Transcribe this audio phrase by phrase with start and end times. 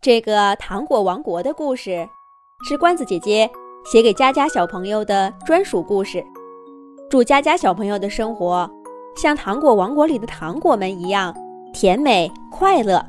[0.00, 2.08] 这个糖果王国的故事，
[2.62, 3.50] 是关子姐姐
[3.84, 6.24] 写给佳佳小朋友的专属故事。
[7.10, 8.70] 祝佳佳小朋友的生活
[9.16, 11.34] 像糖果王国里的糖果们一样
[11.72, 13.04] 甜美快乐。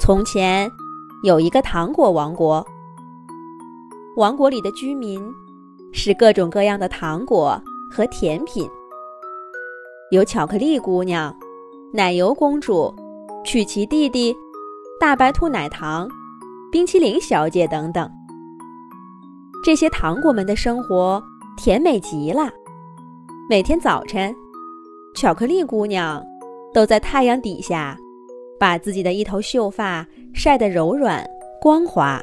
[0.00, 0.70] 从前
[1.22, 2.66] 有一个糖果王国，
[4.16, 5.22] 王国里的居民
[5.92, 7.60] 是各种各样的糖果
[7.90, 8.66] 和甜品，
[10.10, 11.36] 有巧克力姑娘、
[11.92, 12.94] 奶油公主、
[13.44, 14.34] 曲奇弟弟。
[15.00, 16.08] 大白兔奶糖、
[16.70, 18.08] 冰淇淋小姐等等，
[19.64, 21.22] 这些糖果们的生活
[21.56, 22.48] 甜美极了。
[23.50, 24.34] 每天早晨，
[25.14, 26.24] 巧克力姑娘
[26.72, 27.98] 都在太阳底下，
[28.58, 31.28] 把自己的一头秀发晒得柔软
[31.60, 32.22] 光滑，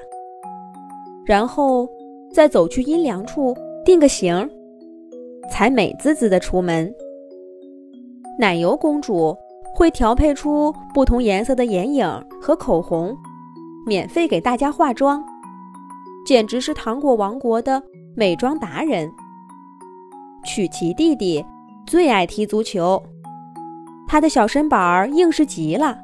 [1.25, 1.87] 然后
[2.33, 3.53] 再走去阴凉处
[3.83, 4.49] 定个型，
[5.51, 6.91] 才美滋滋的出门。
[8.39, 9.35] 奶油公主。
[9.73, 12.07] 会调配出不同颜色的眼影
[12.41, 13.17] 和口红，
[13.85, 15.23] 免费给大家化妆，
[16.25, 17.81] 简直是糖果王国的
[18.15, 19.11] 美妆达人。
[20.43, 21.43] 曲奇弟弟
[21.85, 23.01] 最爱踢足球，
[24.07, 25.97] 他的小身板儿硬是极了，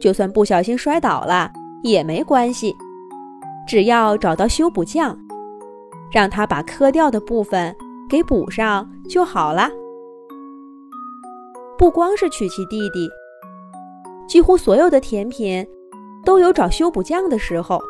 [0.00, 1.50] 就算不小心摔倒了
[1.82, 2.74] 也没关系，
[3.66, 5.18] 只要找到修补匠，
[6.12, 7.74] 让他把磕掉的部分
[8.08, 9.68] 给补上就好了。
[11.80, 13.10] 不光是曲奇弟弟，
[14.28, 15.66] 几乎所有的甜品
[16.26, 17.80] 都有找修补匠的时候。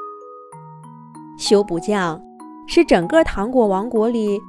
[1.36, 2.22] 修补匠
[2.68, 4.40] 是整个糖果王国里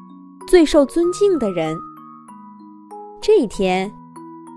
[0.48, 1.76] 最受尊敬的人。
[3.20, 3.92] 这一天，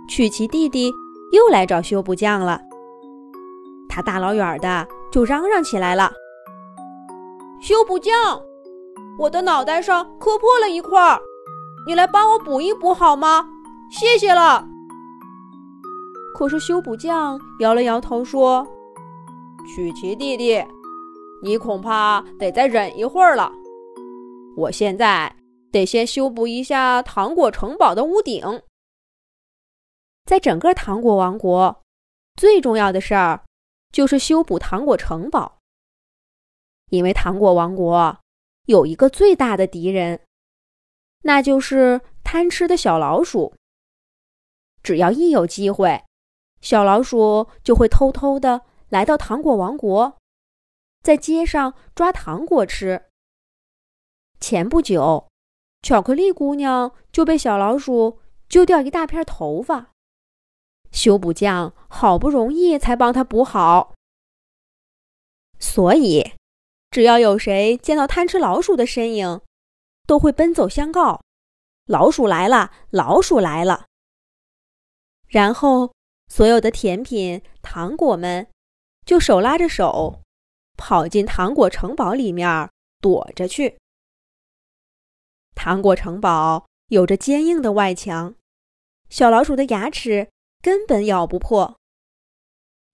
[0.06, 0.92] 曲奇弟弟
[1.32, 2.60] 又来找修补匠了。
[3.88, 6.12] 他大老远的就嚷嚷起来了
[7.58, 8.12] ：“修补匠，
[9.18, 11.18] 我的脑袋上磕破了一块儿，
[11.86, 13.46] 你来帮我补一补好吗？
[13.90, 14.68] 谢谢了。”
[16.34, 18.66] 可是修补匠摇了摇头说
[19.72, 20.60] ：“曲奇弟弟，
[21.44, 23.52] 你恐怕得再忍一会儿了。
[24.56, 25.32] 我现在
[25.70, 28.62] 得先修补一下糖果城堡的屋顶。
[30.24, 31.82] 在整个糖果王国，
[32.34, 33.44] 最重要的事儿
[33.92, 35.58] 就是修补糖果城堡，
[36.90, 38.18] 因为糖果王国
[38.66, 40.20] 有一个最大的敌人，
[41.22, 43.54] 那就是贪吃的小老鼠。
[44.82, 46.02] 只要一有机会。”
[46.64, 50.16] 小老鼠就会偷偷的来到糖果王国，
[51.02, 53.04] 在街上抓糖果吃。
[54.40, 55.28] 前不久，
[55.82, 59.90] 巧克力姑娘就被小老鼠揪掉一大片头发，
[60.90, 63.92] 修补匠好不容易才帮她补好。
[65.58, 66.32] 所以，
[66.90, 69.42] 只要有谁见到贪吃老鼠的身影，
[70.06, 71.20] 都会奔走相告
[71.84, 73.84] ：“老鼠来了，老鼠来了。”
[75.28, 75.92] 然后。
[76.28, 78.46] 所有的甜品、糖果们
[79.04, 80.20] 就手拉着手，
[80.76, 82.70] 跑进糖果城堡里面
[83.00, 83.76] 躲着去。
[85.54, 88.34] 糖果城堡有着坚硬的外墙，
[89.08, 90.28] 小老鼠的牙齿
[90.60, 91.76] 根本咬不破，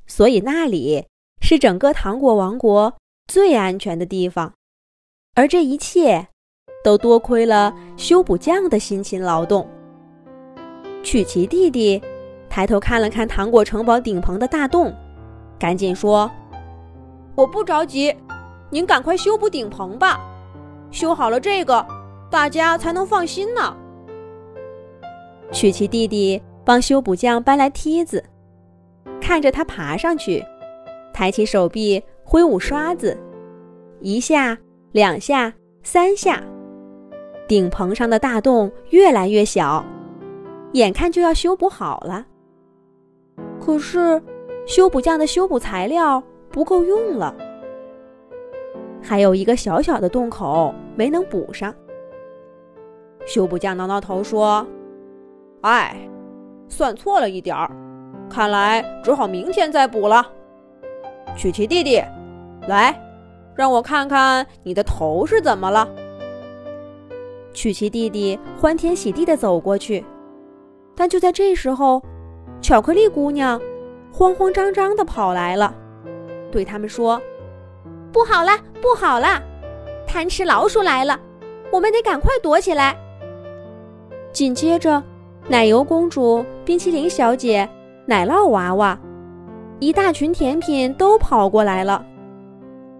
[0.07, 1.07] 所以那里
[1.41, 4.53] 是整个糖果王国最安全的地方。
[5.35, 6.29] 而这一切，
[6.85, 9.67] 都多亏了修补匠的辛勤劳动。
[11.03, 12.03] 曲奇弟弟。
[12.50, 14.93] 抬头看了看糖果城堡顶棚的大洞，
[15.56, 16.28] 赶紧说
[17.37, 18.15] ：“我不着急，
[18.69, 20.21] 您赶快修补顶棚吧。
[20.91, 21.87] 修好了这个，
[22.28, 23.75] 大家才能放心呢。”
[25.53, 28.22] 曲奇弟弟帮修补匠搬来梯子，
[29.21, 30.44] 看着他爬上去，
[31.12, 33.16] 抬起手臂挥舞刷子，
[34.00, 34.59] 一下、
[34.91, 35.53] 两下、
[35.84, 36.43] 三下，
[37.47, 39.84] 顶棚上的大洞越来越小，
[40.72, 42.27] 眼看就要修补好了。
[43.60, 44.21] 可是，
[44.66, 47.32] 修补匠的修补材料不够用了，
[49.03, 51.72] 还有一个小小的洞口没能补上。
[53.26, 54.66] 修补匠挠挠头说
[55.60, 55.94] ：“哎，
[56.69, 57.71] 算错了一点儿，
[58.28, 60.27] 看来只好明天再补了。”
[61.37, 62.03] 曲奇弟弟，
[62.66, 62.98] 来，
[63.54, 65.89] 让我看看你的头是怎么了。
[67.53, 70.04] 曲奇弟弟欢天喜地的走过去，
[70.97, 72.03] 但就在这时候。
[72.60, 73.60] 巧克力姑娘
[74.12, 75.74] 慌慌张张地跑来了，
[76.51, 77.21] 对他们说
[78.12, 79.42] ：“不好了，不好了！
[80.07, 81.18] 贪吃老鼠来了，
[81.72, 82.97] 我们得赶快躲起来。”
[84.33, 85.03] 紧接着，
[85.48, 87.68] 奶油公主、冰淇淋小姐、
[88.07, 88.98] 奶酪娃娃，
[89.78, 92.04] 一大群甜品都跑过来了。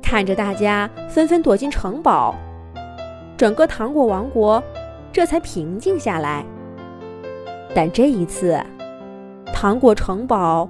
[0.03, 2.35] 看着大家纷纷躲进城堡，
[3.37, 4.61] 整个糖果王国
[5.13, 6.45] 这才平静下来。
[7.75, 8.61] 但这一次，
[9.61, 10.67] 糖果城堡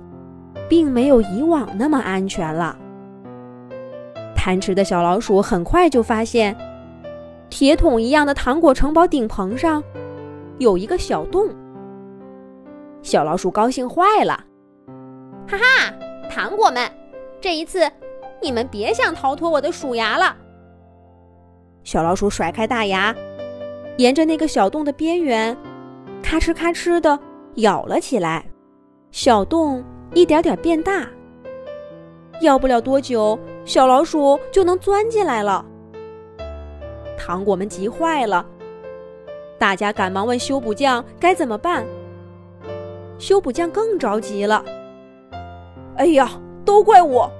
[0.68, 2.76] 并没有以往那么安全了。
[4.34, 6.56] 贪吃的小老鼠很快就发现，
[7.48, 9.80] 铁桶一样的糖果城堡顶棚上
[10.58, 11.48] 有一个小洞。
[13.00, 14.42] 小老鼠高兴坏了，
[15.46, 15.94] 哈哈！
[16.28, 16.90] 糖果们，
[17.40, 17.88] 这一次
[18.42, 20.34] 你们别想逃脱我的鼠牙了。
[21.84, 23.14] 小老鼠甩开大牙，
[23.98, 25.56] 沿着那个小洞的边缘，
[26.24, 27.16] 咔哧咔哧的
[27.54, 28.44] 咬了起来。
[29.12, 29.84] 小洞
[30.14, 31.08] 一点点变大，
[32.40, 35.64] 要不了多久，小老鼠就能钻进来了。
[37.18, 38.44] 糖果们急坏了，
[39.58, 41.84] 大家赶忙问修补匠该怎么办。
[43.18, 44.64] 修补匠更着急了。
[45.96, 46.30] 哎呀，
[46.64, 47.30] 都怪我，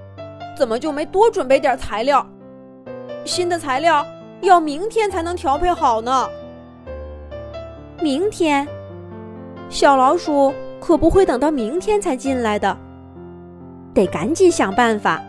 [0.57, 2.27] 怎么就没多准备点材料？
[3.25, 4.05] 新的材料。
[4.43, 6.27] 要明天才能调配好呢。
[8.01, 8.67] 明天，
[9.69, 10.51] 小老鼠
[10.81, 12.77] 可不会等到明天才进来的，
[13.95, 15.23] 得赶紧想办法。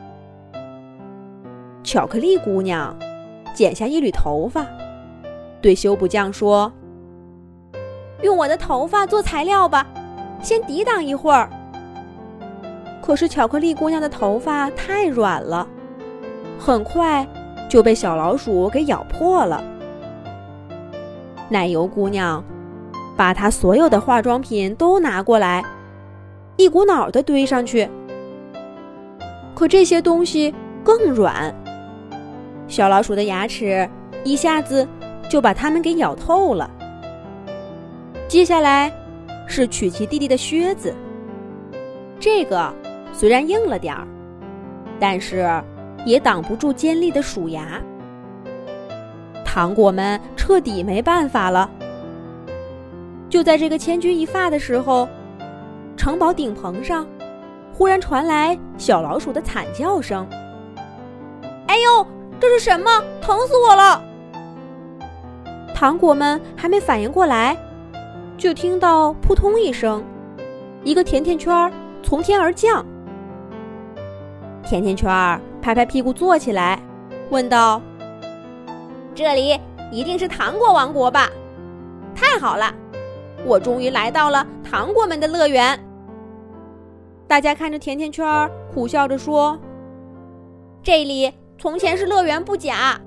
[1.83, 2.95] 巧克力姑娘
[3.53, 4.65] 剪下一缕头发，
[5.61, 6.71] 对修补匠说
[8.23, 9.85] ：“用我的头发做材料吧，
[10.41, 11.49] 先抵挡一会儿。”
[13.03, 15.67] 可是巧克力姑娘的头发太软了，
[16.57, 17.27] 很快。
[17.69, 19.63] 就被小老鼠给咬破了。
[21.47, 22.43] 奶油姑娘
[23.15, 25.63] 把他所有的化妆品都拿过来，
[26.57, 27.89] 一股脑的堆上去。
[29.53, 30.53] 可这些东西
[30.83, 31.53] 更软，
[32.67, 33.87] 小老鼠的牙齿
[34.23, 34.87] 一下子
[35.29, 36.69] 就把它们给咬透了。
[38.27, 38.91] 接下来
[39.47, 40.95] 是曲奇弟弟的靴子，
[42.19, 42.73] 这个
[43.13, 44.07] 虽然硬了点儿，
[44.99, 45.47] 但是。
[46.03, 47.79] 也挡不住尖利的鼠牙，
[49.45, 51.69] 糖果们彻底没办法了。
[53.31, 55.07] 就在这个千钧一发的时候，
[55.95, 57.07] 城堡顶棚上
[57.73, 60.27] 忽然传来小老鼠的惨叫声
[61.67, 62.05] ：“哎呦，
[62.41, 62.91] 这是什么？
[63.21, 64.03] 疼死我了！”
[65.73, 67.55] 糖果们还没反应过来，
[68.37, 70.03] 就听到扑通一声，
[70.83, 71.71] 一个甜甜圈
[72.03, 72.85] 从天而降。
[74.61, 75.09] 甜甜圈
[75.61, 76.77] 拍拍屁股坐起来，
[77.29, 77.81] 问道
[79.15, 79.57] ：“这里
[79.89, 81.29] 一定是糖果王国吧？
[82.13, 82.73] 太好了，
[83.45, 85.79] 我终于来到了糖果们的乐园。”
[87.27, 89.59] 大家看着甜甜圈，苦笑着说
[90.83, 92.99] ：“这里从前是乐园不假，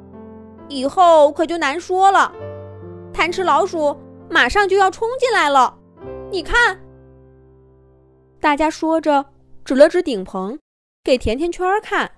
[0.69, 2.33] 以后可就难说了。
[3.13, 3.97] 贪吃老鼠
[4.31, 5.79] 马上就要冲进来了，
[6.31, 6.81] 你看。”
[8.41, 9.27] 大家说着，
[9.65, 10.59] 指了指顶棚。
[11.03, 12.13] 给甜甜圈看，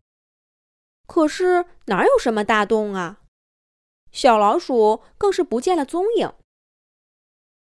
[1.08, 3.18] 可是哪有什么大洞啊？
[4.12, 6.32] 小老鼠更是不见了踪影。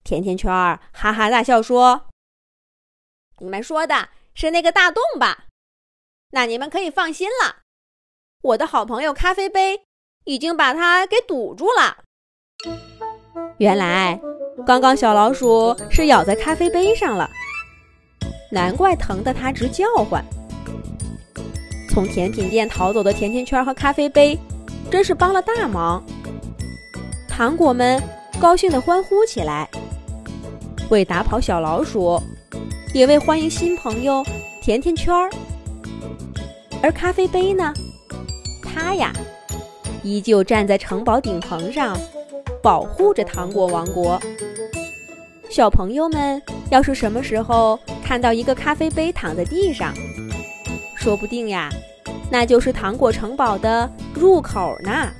[0.07, 0.49] 甜甜圈
[0.93, 2.07] 哈哈大笑说
[3.43, 5.47] ：“你们说的是那个大洞吧？
[6.31, 7.57] 那你们可以放心了，
[8.41, 9.83] 我的好朋友咖啡杯
[10.25, 12.05] 已经把它给堵住了。”
[13.59, 14.21] 原来，
[14.65, 17.29] 刚刚小老鼠是咬在咖啡杯上了，
[18.53, 20.25] 难怪疼得它直叫唤。
[21.91, 24.39] 从甜品店逃走的甜甜圈和咖啡杯，
[24.89, 26.01] 真是帮了大忙。
[27.29, 28.01] 糖果们
[28.41, 29.69] 高兴地欢呼起来，
[30.89, 32.21] 为打跑小老鼠，
[32.95, 34.25] 也为欢迎新朋友
[34.63, 35.29] 甜甜圈儿。
[36.81, 37.75] 而咖啡杯呢，
[38.63, 39.13] 它呀，
[40.05, 41.99] 依旧站在城堡顶棚上，
[42.63, 44.21] 保护着糖果王国。
[45.51, 49.93] 小朋友们，要是什么时候看到一个咖啡杯躺在地上，
[50.95, 51.69] 说不定呀，
[52.31, 55.11] 那就是糖果城堡的入口呢。